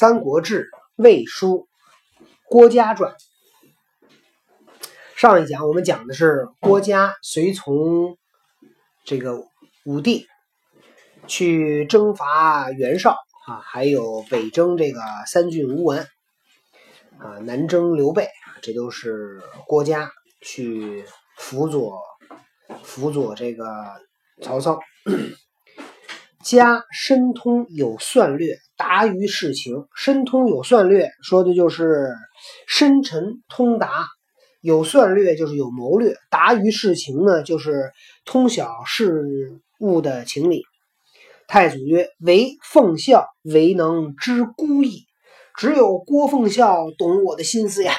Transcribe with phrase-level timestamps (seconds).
[0.00, 0.62] 三国志·
[0.96, 1.68] 魏书·
[2.48, 3.12] 郭嘉传》。
[5.14, 8.16] 上一讲我们讲的是郭嘉随从
[9.04, 9.44] 这个
[9.84, 10.26] 武帝
[11.26, 13.14] 去征伐袁绍
[13.46, 16.08] 啊，还有北征这个三郡吴文
[17.18, 18.30] 啊，南征刘备，
[18.62, 20.10] 这都是郭嘉
[20.40, 21.04] 去
[21.36, 22.00] 辅佐
[22.82, 23.66] 辅佐这个
[24.40, 24.80] 曹操。
[26.42, 29.84] 家深通有算略，达于事情。
[29.94, 32.14] 深通有算略，说的就是
[32.66, 34.06] 深沉通达；
[34.62, 37.92] 有算略就是有谋略；达于事情呢，就是
[38.24, 40.62] 通晓事物的情理。
[41.46, 45.04] 太祖曰：“唯奉孝，唯能知孤意。
[45.58, 47.92] 只有郭奉孝懂我的心思呀。”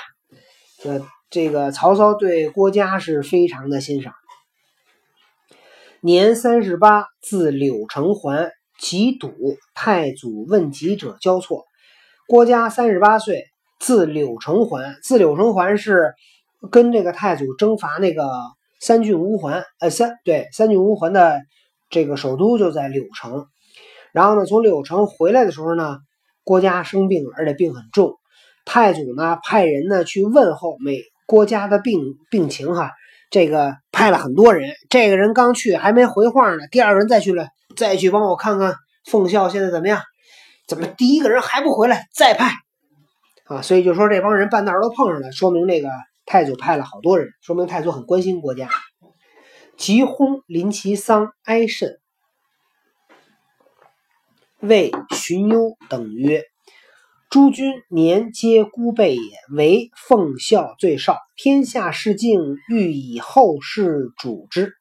[0.81, 4.15] 这这个曹操对郭嘉是非常的欣赏。
[6.01, 8.49] 年三十八，字柳城环，
[8.81, 9.31] 其堵。
[9.75, 11.65] 太祖问疾者交错。
[12.27, 13.45] 郭嘉三十八岁，
[13.79, 14.97] 自柳城还。
[15.03, 16.13] 自柳城还是
[16.71, 18.27] 跟这个太祖征伐那个
[18.79, 21.39] 三郡乌桓，呃，三对三郡乌桓的
[21.91, 23.45] 这个首都就在柳城。
[24.11, 25.99] 然后呢，从柳城回来的时候呢，
[26.43, 28.15] 郭嘉生病了，而且病很重。
[28.65, 31.99] 太祖呢，派人呢去问候美郭嘉的病
[32.31, 32.91] 病情，哈。
[33.29, 40.01] 这个派了很多人，这个人刚去还没回话呢，第二个人再去了，再去帮我看看奉孝现在怎么样？
[40.67, 42.07] 怎么第一个人还不回来？
[42.13, 42.53] 再派
[43.45, 43.61] 啊！
[43.61, 45.89] 所以就说这帮人半道都碰上了，说明这个
[46.25, 48.69] 太祖派了好多人，说明太祖很关心国家。
[49.75, 51.99] 吉薨临其丧，哀甚。
[54.61, 56.43] 谓荀攸等曰。
[57.29, 59.21] 诸君年皆孤辈也，
[59.55, 61.17] 唯奉孝最少。
[61.35, 64.73] 天下事境，欲以后世主之，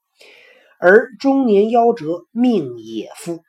[0.81, 3.41] 而中年夭折，命也夫。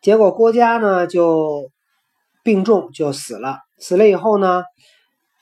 [0.00, 1.70] 结果郭嘉呢就
[2.42, 3.58] 病重，就死了。
[3.78, 4.62] 死了以后呢，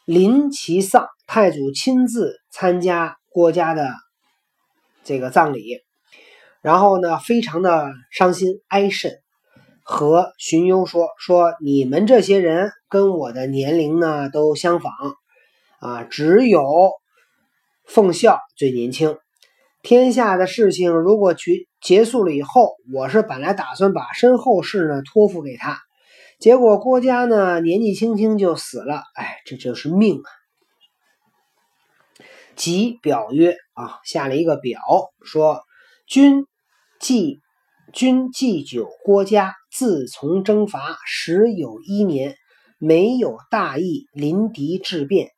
[0.07, 3.93] 临其丧，太祖亲自参加郭嘉的
[5.05, 5.79] 这个葬礼，
[6.63, 9.21] 然后呢，非常的伤心哀甚。
[9.83, 14.93] 和荀攸说：“说你们这些人跟我的年龄呢都相仿，
[15.81, 16.63] 啊，只有
[17.87, 19.19] 奉孝最年轻。
[19.83, 25.79] 天下的事情如果去结束了以后，我是本来打算把身后事呢托付给他，
[26.39, 30.29] 结果郭嘉呢年纪轻轻就死了，哎，这就是命啊。”
[32.57, 34.81] 即表曰：“啊，下了一个表，
[35.25, 35.63] 说
[36.07, 36.45] 君
[36.99, 37.41] 祭
[37.93, 42.35] 君祭酒郭嘉。”自从征伐时有一年，
[42.79, 45.31] 没有大义，临敌致变，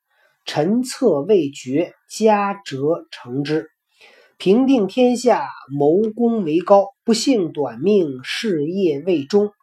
[0.43, 3.69] 臣策未决，嘉折成之。
[4.43, 9.53] 平定天下，谋功为高，不幸短命，事业未终。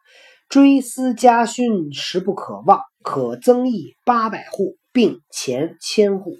[0.49, 2.81] 追思家勋，实不可忘。
[3.03, 6.35] 可增邑八百户，并钱千户。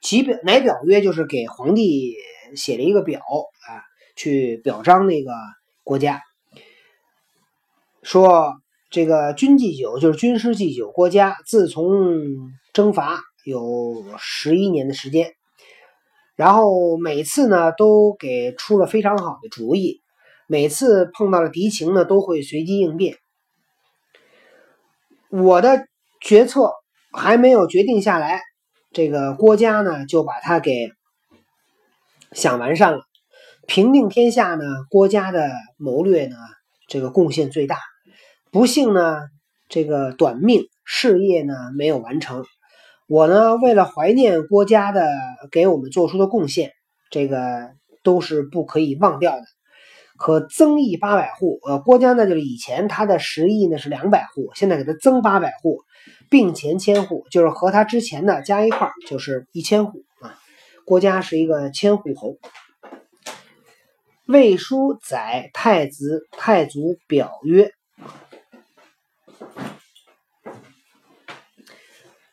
[0.00, 2.14] 其表乃表曰，就是给皇帝
[2.56, 3.84] 写了一个表啊，
[4.16, 5.34] 去表彰那个
[5.84, 6.22] 国家。
[8.02, 8.54] 说
[8.88, 12.08] 这个军祭酒就是军师祭酒，国家自从
[12.72, 15.34] 征伐有十一年的时间，
[16.34, 20.00] 然后每次呢都给出了非常好的主意，
[20.46, 23.16] 每次碰到了敌情呢都会随机应变。
[25.30, 25.86] 我的
[26.20, 26.72] 决策
[27.12, 28.40] 还没有决定下来，
[28.92, 30.90] 这个郭嘉呢就把他给
[32.32, 33.00] 想完善了。
[33.66, 36.36] 平定天下呢，郭嘉的谋略呢
[36.88, 37.78] 这个贡献最大。
[38.50, 39.20] 不幸呢，
[39.68, 42.44] 这个短命事业呢没有完成。
[43.12, 45.06] 我呢为了怀念郭嘉的
[45.50, 46.72] 给我们做出的贡献，
[47.10, 49.42] 这个都是不可以忘掉的。
[50.16, 55.82] 可增邑八百户，呃，郭嘉呢就是以前他的十亿呢是两百户，现在给他增八百户，
[56.30, 60.38] 并前千户，就是和他之前的加一块就是一千户啊。
[60.86, 62.38] 郭嘉是一个千户侯。
[64.26, 67.72] 魏书载太子太祖表曰。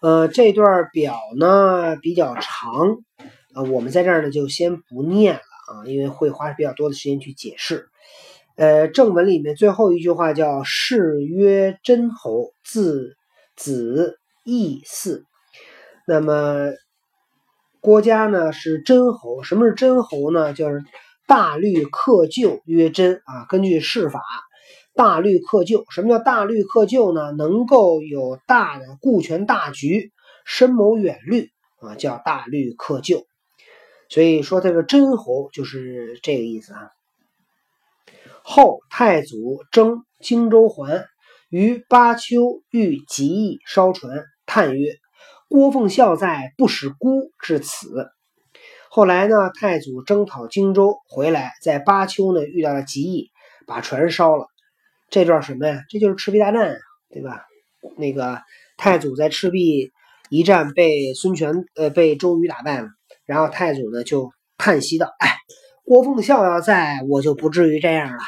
[0.01, 2.99] 呃，这段表呢比较长，
[3.53, 7.89] 呃，我们在这儿呢就先不念了啊，因为会花比较多的时间去解释。
[8.55, 13.15] 呃，正文里面最后一句话叫“谥曰真侯，字
[13.55, 15.23] 子义嗣”。
[16.07, 16.71] 那么
[17.81, 20.53] 郭嘉呢是真侯，什么是真侯呢？
[20.53, 20.83] 就是
[21.27, 24.21] 大律克旧曰真啊，根据谥法。
[24.99, 27.31] 大律克旧，什么叫大律克旧呢？
[27.31, 30.11] 能够有大的顾全大局，
[30.43, 33.25] 深谋远虑啊，叫大律克旧。
[34.09, 36.89] 所以说这个真侯就是这个意思啊。
[38.43, 41.05] 后太祖征荆州还，
[41.49, 44.97] 于巴丘欲极意烧船，叹曰
[45.47, 48.09] ：“郭奉孝在，不使孤至此。”
[48.91, 53.31] 后来呢，太祖征讨荆州回来，在巴丘呢遇到了极意，
[53.65, 54.47] 把船烧了。
[55.09, 55.83] 这段什么呀？
[55.89, 56.77] 这就是赤壁大战，
[57.09, 57.45] 对吧？
[57.97, 58.41] 那个
[58.77, 59.91] 太祖在赤壁
[60.29, 62.87] 一战被孙权呃被周瑜打败了，
[63.25, 65.37] 然后太祖呢就叹息道：“哎，
[65.85, 68.19] 郭奉孝要在，我就不至于这样了。”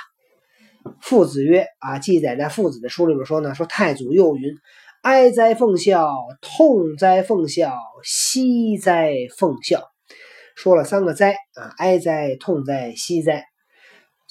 [1.01, 4.55] 父子曰：“啊，记载在父子的书里面说呢，说太祖又云
[5.03, 6.09] ：‘哀哉奉孝，
[6.41, 9.83] 痛哉奉孝，惜哉奉孝。’
[10.55, 13.45] 说了三个哉啊，哀哉、痛哉、惜哉。”《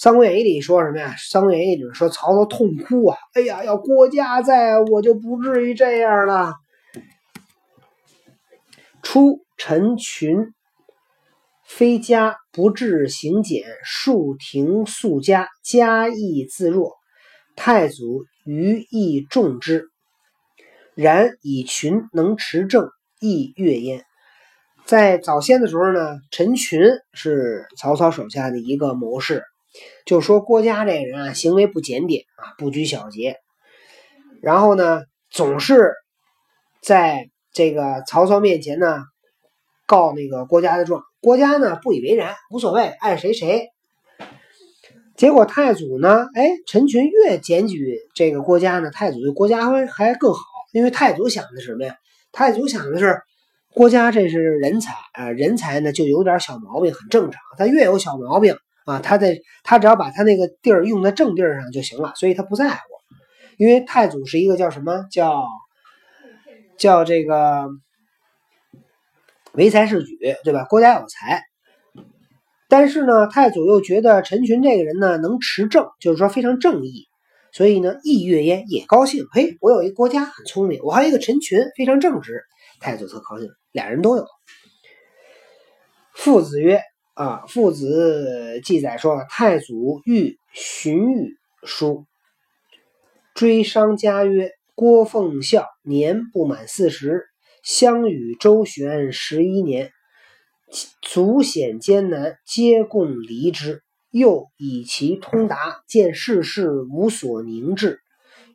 [0.02, 1.14] 三国演义》里说什么呀？
[1.30, 3.18] 《三国演义》里说曹操痛哭啊！
[3.34, 6.54] 哎呀，要郭嘉在，我就不至于这样了。
[9.02, 10.54] 初，陈群
[11.66, 16.94] 非家不治行俭，庶廷素家，家义自若。
[17.54, 19.90] 太祖余亦重之，
[20.94, 22.88] 然以群能持政，
[23.20, 24.02] 亦悦焉。
[24.86, 26.80] 在早先的时候呢，陈群
[27.12, 29.44] 是曹操手下的一个谋士。
[30.04, 33.36] 就说郭嘉这人啊，行为不检点啊，不拘小节，
[34.42, 35.92] 然后呢，总是
[36.82, 39.04] 在这个曹操面前呢
[39.86, 41.02] 告那个郭嘉的状。
[41.20, 43.68] 郭嘉呢不以为然，无所谓，爱谁谁。
[45.16, 50.40] 结果太祖呢，哎，陈群越检举这个郭嘉呢，太祖对郭嘉还还更好，
[50.72, 51.94] 因为太祖想的是什么呀？
[52.32, 53.20] 太祖想的是
[53.74, 57.40] 郭嘉这是人才啊，人才呢就有点小毛病，很正常。
[57.58, 58.56] 他越有小毛病。
[58.90, 62.78] 啊，他在他只要把他那个地儿用在正地儿上就行了，所以他不在乎。
[63.56, 65.46] 因为太祖是一个叫什么叫
[66.76, 67.68] 叫这个
[69.52, 70.64] 唯才是举，对吧？
[70.64, 71.44] 国家有才，
[72.68, 77.06] 但是呢，太祖又觉得陈群这个人呢能持正，就是说非常正义，
[77.52, 79.26] 所以呢，意悦焉也高兴。
[79.30, 82.42] 嘿，我有一个国家很聪明，我还有一个陈群非常正直，
[82.80, 84.26] 太祖特高兴，俩人都有。
[86.14, 86.80] 父子曰。
[87.14, 91.34] 啊，父子记载说，太祖欲荀彧
[91.64, 92.06] 书，
[93.34, 97.24] 追商家曰：“郭奉孝年不满四十，
[97.62, 99.90] 相与周旋十一年，
[101.02, 103.82] 足险艰难，皆共离之。
[104.10, 108.00] 又以其通达，见世事无所凝滞，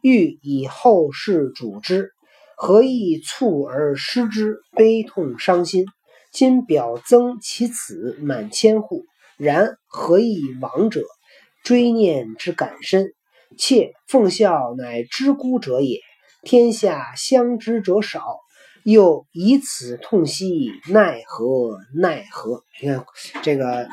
[0.02, 2.10] 欲以后世主之，
[2.58, 4.58] 何以促而失之？
[4.72, 5.86] 悲痛伤心。”
[6.36, 9.06] 今表增其子满千户，
[9.38, 11.06] 然何以亡者？
[11.64, 13.14] 追念之感深。
[13.58, 16.02] 妾奉孝乃知孤者也，
[16.44, 18.22] 天下相知者少，
[18.84, 22.66] 又以此痛惜，奈何奈何？
[22.82, 23.06] 你看
[23.42, 23.88] 这个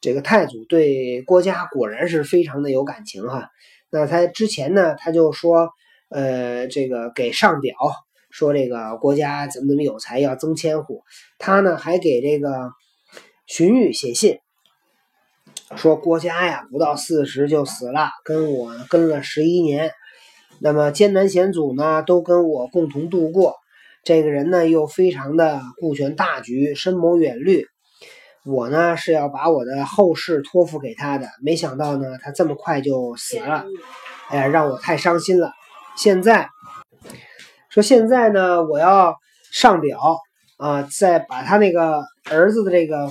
[0.00, 3.48] 这个太祖对郭嘉果然是非常的有感情哈。
[3.90, 5.70] 那他之前呢，他就说，
[6.08, 7.76] 呃，这个给上表。
[8.36, 11.04] 说这个国家怎么怎么有才，要增千户。
[11.38, 12.70] 他呢还给这个
[13.46, 14.40] 荀彧写信，
[15.74, 19.90] 说郭嘉呀不到四十就死了，跟我跟了十一年，
[20.60, 23.54] 那么艰难险阻呢都跟我共同度过。
[24.04, 27.64] 这个人呢又非常的顾全大局，深谋远虑。
[28.44, 33.64] 我呢是要把我的后事托付给他的，没想到呢他这么快就死了，
[34.28, 35.52] 哎呀让我太伤心了。
[35.96, 36.50] 现在。
[37.76, 39.16] 说现在呢，我要
[39.52, 40.00] 上表
[40.56, 43.10] 啊，再把他那个儿子的这个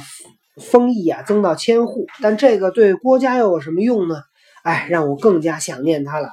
[0.59, 4.15] 封邑啊增到千户，但这个对郭家又有什么用呢？
[4.63, 6.31] 哎，让我更加想念他了。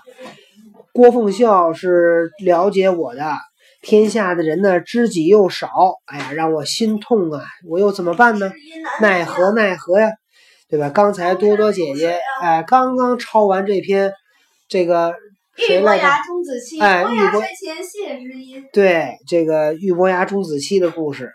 [0.94, 3.36] 郭奉孝是了解我的，
[3.82, 5.68] 天下的人呢知己又少，
[6.06, 7.44] 哎呀，让我心痛啊！
[7.68, 8.50] 我又怎么办呢？
[9.02, 10.10] 奈何奈何呀，
[10.70, 10.88] 对吧？
[10.88, 14.14] 刚才多多姐姐哎，刚刚抄完这篇
[14.68, 15.12] 这个。
[15.68, 18.68] 玉伯牙钟子期，伯前谢之音。
[18.72, 21.32] 对，这个玉伯牙钟子期的故事。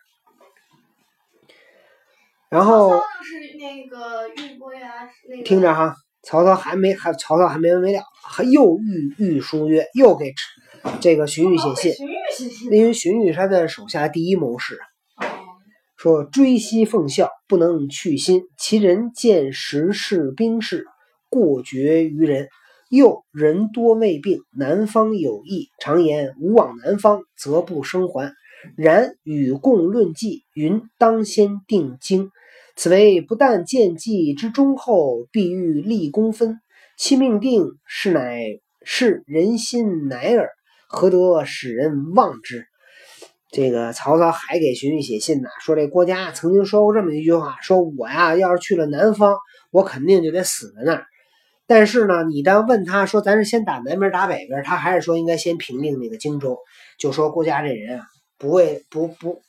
[2.50, 10.34] 然后是那个玉伯牙，那个听着哈，曹操还没还曹操还没完没了，还又御御书曰，又给
[11.02, 14.80] 这个荀彧写信，荀彧写信因为荀彧是他的手下第一谋士，
[15.98, 20.86] 说追昔奉孝，不能去心，其人见时事兵事，
[21.30, 22.48] 过绝于人。
[22.90, 28.34] 又人多未病，南方有疫，常言无往南方，则不生还。
[28.76, 32.32] 然与共论计，云当先定京。
[32.76, 36.60] 此为不但见计之忠厚，必欲立功分。
[36.98, 38.42] 其命定，是乃
[38.84, 40.50] 是人心乃尔，
[40.88, 42.66] 何得使人忘之？
[43.52, 49.38] 这个曹操还给荀彧写信呢，说这郭嘉曾经说过这么一句话：说我呀，要是去了南方，
[49.72, 51.06] 我肯定就得死在那儿。
[51.68, 56.58] 但是呢，你当问他说咱是先打南边打北边，他还是说应该先平定那个荆州。
[56.98, 58.06] 就说郭嘉这人啊，
[58.38, 59.42] 不为不不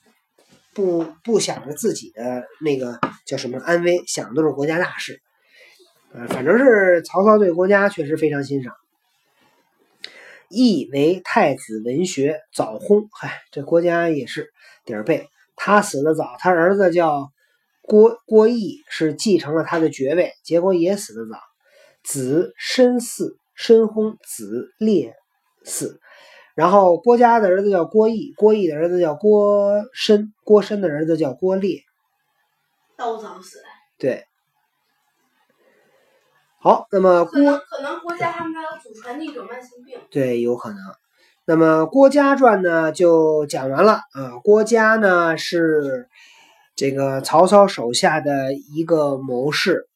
[0.74, 5.20] 不不想着自己的那个叫什么安危，想的都是国家大事。
[6.12, 8.74] 呃，反正是曹操对郭嘉确实非常欣赏。
[10.48, 14.48] 义为太子文学早薨，嗨，这郭嘉也是
[14.84, 17.30] 点儿背，他死的早，他儿子叫
[17.82, 21.38] 郭郭义，是继承了他的爵位，结果也死的早。
[22.08, 25.14] 子申嗣，申薨，子烈
[25.62, 25.98] 嗣。
[26.54, 31.82] 然后郭嘉的儿子叫郭义，郭义的儿子叫郭申，郭申的儿子叫郭烈，
[32.96, 33.58] 都早死。
[33.98, 34.24] 对。
[36.60, 40.78] 好，那么郭可能郭嘉他们家有祖传的一种慢性病，对，有可能。
[41.44, 44.38] 那么《郭嘉传》呢就讲完了啊。
[44.42, 46.08] 郭嘉呢是
[46.74, 49.86] 这个曹操手下的一个谋士。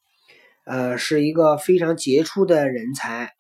[0.65, 3.33] 呃，是一个非常杰出的人才，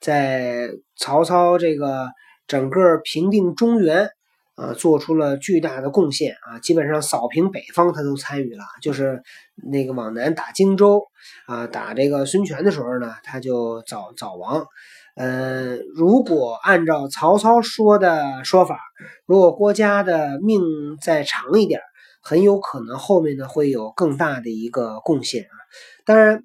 [0.00, 2.08] 在曹操这个
[2.46, 4.08] 整个平定中原
[4.54, 8.64] 啊，做出了巨大的贡献啊，基本上扫平北方他都参与了。
[8.80, 9.22] 就是
[9.70, 11.02] 那个往南打荆州
[11.46, 14.66] 啊，打这个孙权的时候呢，他就早早亡。
[15.16, 18.80] 嗯，如果按照曹操说的说法，
[19.26, 20.62] 如果郭嘉的命
[21.02, 21.82] 再长一点，
[22.22, 25.52] 很有可能后面呢会有更大的一个贡献啊。
[26.06, 26.42] 当然。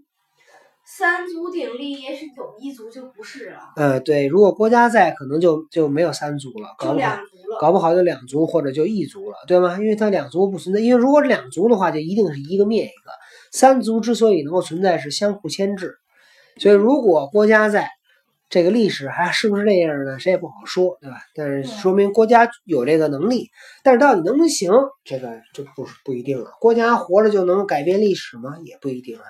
[0.97, 3.59] 三足鼎立也许有一足就不是了。
[3.75, 7.17] 呃，对，如果郭嘉在，可能就就没有三足了，搞不好
[7.59, 9.77] 搞不好就两足或者就一足了，对吗？
[9.77, 13.11] 因为它两足不存在，因为如果两足的话，就一定是一个灭一个。
[13.51, 15.95] 三足之所以能够存在，是相互牵制。
[16.61, 17.89] 所以如果郭嘉在。
[18.55, 20.17] 这个历史还是不是这样呢？
[20.17, 21.17] 谁也不好说，对吧？
[21.35, 23.49] 但是说明国家有这个能力，
[23.83, 24.71] 但是到底能不能行，
[25.03, 26.51] 这个就不不一定了。
[26.61, 28.55] 国家活着就能改变历史吗？
[28.63, 29.23] 也不一定啊。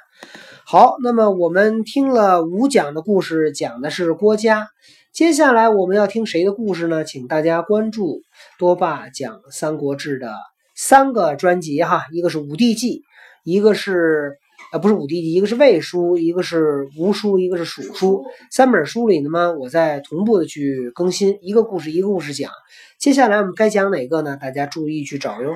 [0.64, 4.68] 好，那么我们听了五讲的故事，讲的是郭嘉。
[5.12, 7.04] 接下来我们要听谁的故事呢？
[7.04, 8.22] 请大家关注
[8.60, 10.36] 多爸讲《三国志》的
[10.76, 13.00] 三个专辑哈，一个是《武帝纪》，
[13.44, 14.38] 一个是。
[14.76, 22.52] 啊，不是五帝纪，一个是魏书，一个是吴书，一个是蜀书，三本书里呢，我在同步的去更新，一个故事一个故事讲。
[23.00, 24.36] 接下来我们该讲哪个呢？
[24.36, 25.54] 大家注意去找哟。